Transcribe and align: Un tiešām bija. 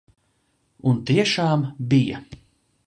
Un 0.93 0.97
tiešām 1.11 1.69
bija. 1.95 2.27